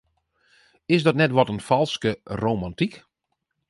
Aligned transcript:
Is 0.85 1.03
dat 1.03 1.15
net 1.15 1.31
wat 1.31 1.49
in 1.53 1.61
falske 1.67 2.11
romantyk? 2.23 2.93